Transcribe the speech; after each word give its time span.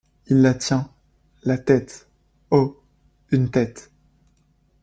Il 0.25 0.41
la 0.41 0.55
tient, 0.55 0.89
la 1.43 1.59
tête, 1.59 2.09
oh! 2.49 2.81
une 3.31 3.51
tête!... 3.51 3.91